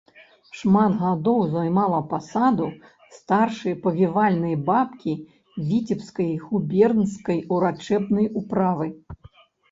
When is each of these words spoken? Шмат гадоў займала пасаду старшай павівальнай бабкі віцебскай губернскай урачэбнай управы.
Шмат 0.59 0.93
гадоў 1.01 1.41
займала 1.55 1.97
пасаду 2.13 2.69
старшай 3.17 3.75
павівальнай 3.83 4.55
бабкі 4.69 5.13
віцебскай 5.73 6.31
губернскай 6.45 7.39
урачэбнай 7.57 8.25
управы. 8.43 8.87